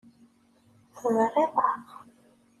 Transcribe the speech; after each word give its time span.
Tebriḍ-aɣ. 0.97 1.55